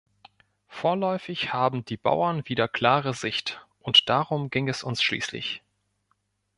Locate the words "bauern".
1.95-2.41